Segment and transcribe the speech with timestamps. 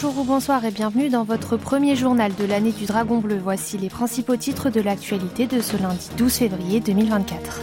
[0.00, 3.40] Bonjour ou bonsoir et bienvenue dans votre premier journal de l'année du Dragon Bleu.
[3.42, 7.60] Voici les principaux titres de l'actualité de ce lundi 12 février 2024.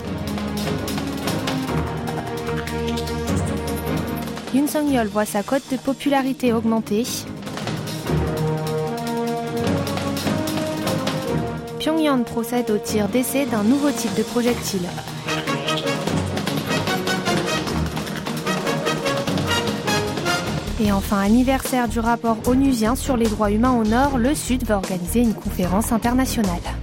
[4.54, 7.06] Yoon Song-yeol voit sa cote de popularité augmenter.
[11.80, 14.90] Pyongyang procède au tir d'essai d'un nouveau type de projectile.
[20.80, 24.76] Et enfin, anniversaire du rapport onusien sur les droits humains au Nord, le Sud va
[24.76, 26.75] organiser une conférence internationale.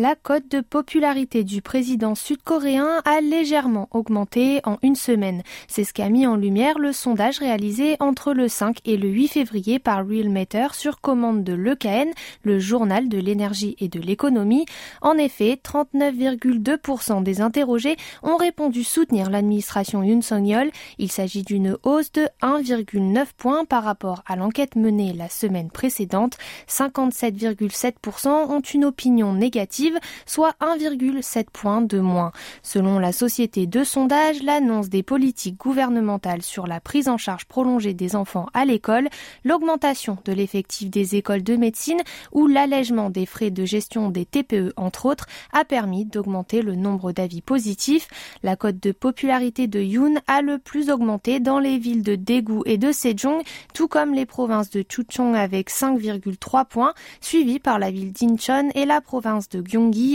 [0.00, 5.42] La cote de popularité du président sud-coréen a légèrement augmenté en une semaine.
[5.68, 9.28] C'est ce qu'a mis en lumière le sondage réalisé entre le 5 et le 8
[9.28, 12.12] février par Realmeter sur commande de l'EKN,
[12.44, 14.64] le journal de l'énergie et de l'économie.
[15.02, 20.70] En effet, 39,2% des interrogés ont répondu soutenir l'administration Yoon Song-yeol.
[20.96, 26.38] Il s'agit d'une hausse de 1,9 points par rapport à l'enquête menée la semaine précédente.
[26.68, 29.89] 57,7% ont une opinion négative
[30.26, 32.32] soit 1,7 points de moins.
[32.62, 37.94] Selon la société de sondage, l'annonce des politiques gouvernementales sur la prise en charge prolongée
[37.94, 39.08] des enfants à l'école,
[39.44, 42.00] l'augmentation de l'effectif des écoles de médecine
[42.32, 47.12] ou l'allègement des frais de gestion des TPE entre autres a permis d'augmenter le nombre
[47.12, 48.08] d'avis positifs.
[48.42, 52.60] La cote de popularité de Yoon a le plus augmenté dans les villes de Daegu
[52.66, 53.42] et de Sejong,
[53.74, 58.84] tout comme les provinces de Chuchong avec 5,3 points, suivi par la ville d'Incheon et
[58.84, 59.60] la province de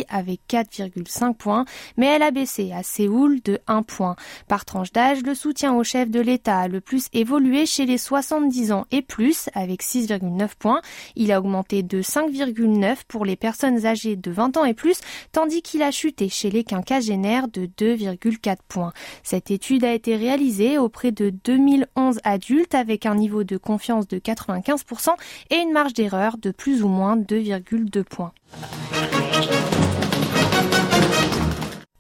[0.10, 1.66] Avec 4,5 points,
[1.98, 4.16] mais elle a baissé à Séoul de 1 point.
[4.48, 7.98] Par tranche d'âge, le soutien au chef de l'État a le plus évolué chez les
[7.98, 10.82] 70 ans et plus avec 6,9 points.
[11.16, 15.00] Il a augmenté de 5,9 pour les personnes âgées de 20 ans et plus,
[15.32, 18.94] tandis qu'il a chuté chez les quinquagénaires de 2,4 points.
[19.24, 24.20] Cette étude a été réalisée auprès de 2011 adultes avec un niveau de confiance de
[24.20, 25.10] 95%
[25.50, 28.32] et une marge d'erreur de plus ou moins 2,2 points.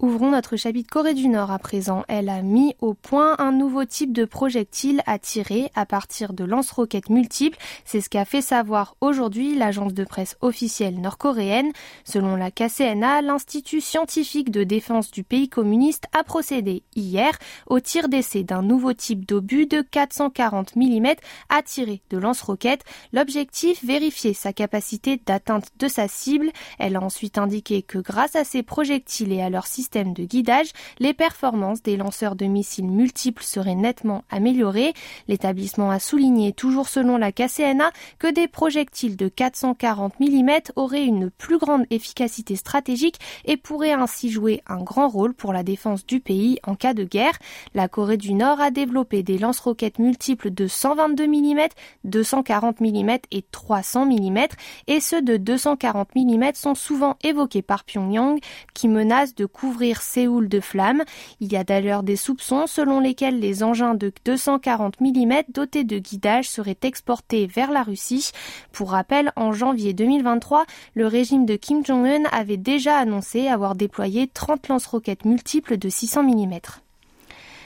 [0.05, 2.03] Ouvrons notre chapitre Corée du Nord à présent.
[2.07, 6.43] Elle a mis au point un nouveau type de projectile à tirer à partir de
[6.43, 7.57] lance-roquettes multiples.
[7.85, 11.71] C'est ce qu'a fait savoir aujourd'hui l'agence de presse officielle nord-coréenne.
[12.03, 17.35] Selon la KCNA, l'Institut scientifique de défense du pays communiste a procédé hier
[17.65, 21.15] au tir d'essai d'un nouveau type d'obus de 440 mm
[21.49, 22.83] à tirer de lance-roquettes.
[23.11, 26.51] L'objectif, vérifier sa capacité d'atteinte de sa cible.
[26.77, 30.71] Elle a ensuite indiqué que grâce à ces projectiles et à leur système de guidage,
[30.99, 34.93] les performances des lanceurs de missiles multiples seraient nettement améliorées.
[35.27, 41.29] L'établissement a souligné, toujours selon la KCNA, que des projectiles de 440 mm auraient une
[41.29, 46.19] plus grande efficacité stratégique et pourraient ainsi jouer un grand rôle pour la défense du
[46.19, 47.37] pays en cas de guerre.
[47.73, 51.67] La Corée du Nord a développé des lance-roquettes multiples de 122 mm,
[52.03, 54.39] 240 mm et 300 mm
[54.87, 58.39] et ceux de 240 mm sont souvent évoqués par Pyongyang
[58.73, 61.03] qui menace de couvrir Séoul de flammes.
[61.39, 65.99] Il y a d'ailleurs des soupçons selon lesquels les engins de 240 mm dotés de
[65.99, 68.31] guidage seraient exportés vers la Russie.
[68.71, 74.27] Pour rappel, en janvier 2023, le régime de Kim Jong-un avait déjà annoncé avoir déployé
[74.27, 76.59] 30 lance-roquettes multiples de 600 mm.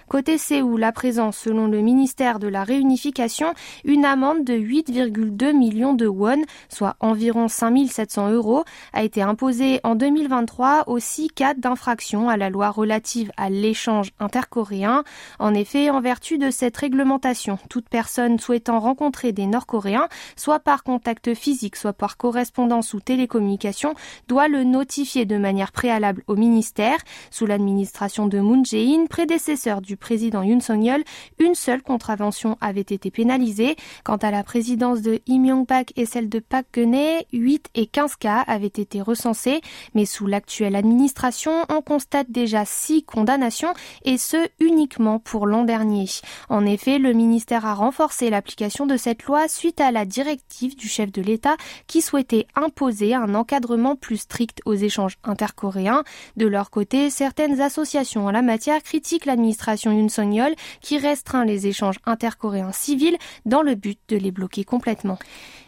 [0.10, 3.54] Côté Séoul, à présent, selon le ministère de la Réunification,
[3.84, 9.94] une amende de 8,2 millions de won, soit environ 5700 euros, a été imposée en
[9.94, 15.04] 2023 aux six cas d'infraction à la loi relative à l'échange intercoréen.
[15.38, 20.82] En effet, en vertu de cette réglementation, toute personne souhaitant rencontrer des Nord-Coréens, soit par
[20.82, 23.94] contact physique, soit par correspondance ou télécommunication,
[24.28, 26.98] doit le notifier de manière préalable au ministère.
[27.30, 31.04] Sous l'administration de Moon Jae-in, prédécesseur du président Yoon Song-yeol,
[31.40, 33.76] une seule contravention avait été pénalisée.
[34.04, 38.16] Quant à la présidence de Im Yong-bak et celle de Park Geun-hye, 8 et 15
[38.16, 39.62] cas avaient été recensés,
[39.94, 43.74] mais sous l'actuelle administration, on constate déjà 6 condamnations
[44.06, 46.06] et ce uniquement pour l'an dernier.
[46.50, 50.88] En effet, le ministère a renforcé l'application de cette loi suite à la directive du
[50.88, 51.56] chef de l'État
[51.88, 56.04] qui souhaitait imposer un encadrement plus strict aux échanges intercoréens.
[56.38, 62.00] De leur côté, certaines associations en la matière critiquent l'administration Yoon qui restreint les échanges
[62.06, 65.18] intercoréens civils dans le but de les bloquer complètement.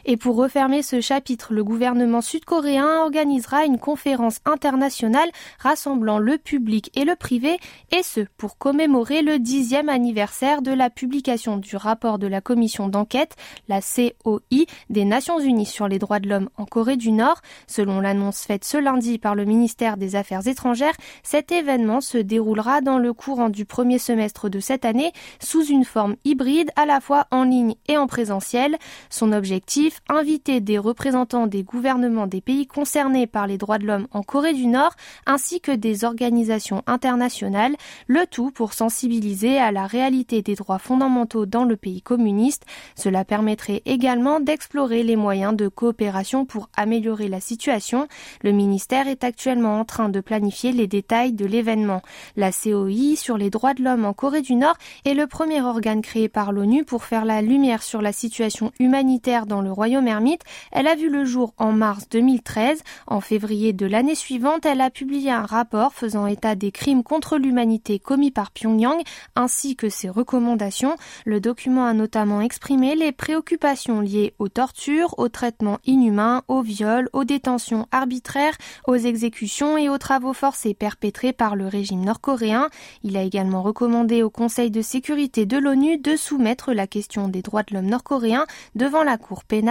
[0.05, 6.91] Et pour refermer ce chapitre, le gouvernement sud-coréen organisera une conférence internationale rassemblant le public
[6.95, 7.57] et le privé,
[7.91, 12.87] et ce, pour commémorer le dixième anniversaire de la publication du rapport de la commission
[12.87, 13.35] d'enquête,
[13.67, 17.41] la COI, des Nations Unies sur les droits de l'homme en Corée du Nord.
[17.67, 22.81] Selon l'annonce faite ce lundi par le ministère des Affaires étrangères, cet événement se déroulera
[22.81, 27.01] dans le courant du premier semestre de cette année sous une forme hybride à la
[27.01, 28.77] fois en ligne et en présentiel.
[29.09, 34.07] Son objectif, inviter des représentants des gouvernements des pays concernés par les droits de l'homme
[34.11, 34.93] en Corée du Nord
[35.25, 37.75] ainsi que des organisations internationales,
[38.07, 42.65] le tout pour sensibiliser à la réalité des droits fondamentaux dans le pays communiste.
[42.95, 48.07] Cela permettrait également d'explorer les moyens de coopération pour améliorer la situation.
[48.43, 52.01] Le ministère est actuellement en train de planifier les détails de l'événement.
[52.35, 56.01] La COI sur les droits de l'homme en Corée du Nord est le premier organe
[56.01, 60.43] créé par l'ONU pour faire la lumière sur la situation humanitaire dans le royaume ermite.
[60.71, 62.83] Elle a vu le jour en mars 2013.
[63.07, 67.39] En février de l'année suivante, elle a publié un rapport faisant état des crimes contre
[67.39, 69.01] l'humanité commis par Pyongyang
[69.35, 70.97] ainsi que ses recommandations.
[71.25, 77.09] Le document a notamment exprimé les préoccupations liées aux tortures, aux traitements inhumains, aux viols,
[77.11, 82.69] aux détentions arbitraires, aux exécutions et aux travaux forcés perpétrés par le régime nord-coréen.
[83.03, 87.41] Il a également recommandé au Conseil de sécurité de l'ONU de soumettre la question des
[87.41, 88.45] droits de l'homme nord-coréen
[88.75, 89.70] devant la Cour pénale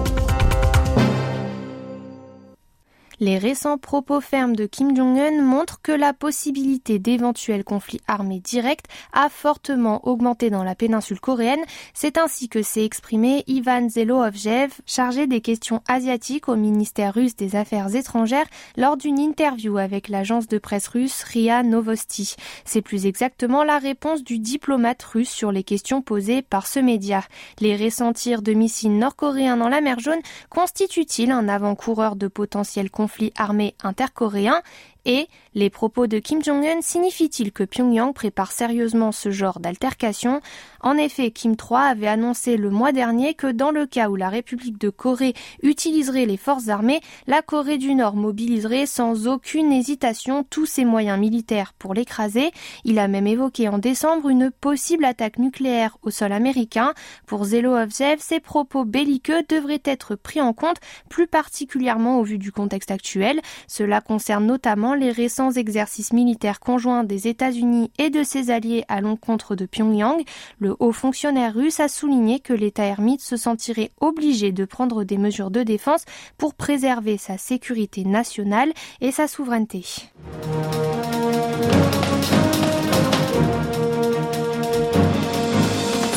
[3.23, 8.85] Les récents propos fermes de Kim Jong-un montrent que la possibilité d'éventuels conflits armés directs
[9.13, 11.63] a fortement augmenté dans la péninsule coréenne.
[11.93, 17.55] C'est ainsi que s'est exprimé Ivan Zelovjev, chargé des questions asiatiques au ministère russe des
[17.55, 22.35] Affaires étrangères, lors d'une interview avec l'agence de presse russe RIA Novosti.
[22.65, 27.21] C'est plus exactement la réponse du diplomate russe sur les questions posées par ce média.
[27.59, 32.89] Les récents tirs de missiles nord-coréens dans la mer Jaune constituent-ils un avant-coureur de potentiels
[32.89, 34.61] conflits conflit armé intercoréen
[35.05, 40.41] et les propos de Kim Jong-un signifient-ils que Pyongyang prépare sérieusement ce genre d'altercation?
[40.79, 44.29] En effet, Kim III avait annoncé le mois dernier que dans le cas où la
[44.29, 50.43] République de Corée utiliserait les forces armées, la Corée du Nord mobiliserait sans aucune hésitation
[50.43, 52.51] tous ses moyens militaires pour l'écraser.
[52.85, 56.93] Il a même évoqué en décembre une possible attaque nucléaire au sol américain.
[57.25, 60.77] Pour Zelovjev, ces propos belliqueux devraient être pris en compte
[61.09, 63.41] plus particulièrement au vu du contexte actuel.
[63.67, 69.01] Cela concerne notamment les récents exercices militaires conjoints des États-Unis et de ses alliés à
[69.01, 70.23] l'encontre de Pyongyang,
[70.59, 75.17] le haut fonctionnaire russe a souligné que l'État ermite se sentirait obligé de prendre des
[75.17, 76.05] mesures de défense
[76.37, 78.71] pour préserver sa sécurité nationale
[79.01, 79.83] et sa souveraineté.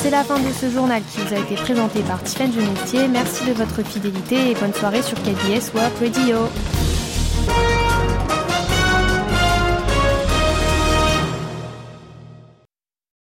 [0.02, 3.08] C'est la fin de ce journal qui vous a été présenté par Tiffany Genestier.
[3.08, 6.36] Merci de votre fidélité et bonne soirée sur KBS World Radio.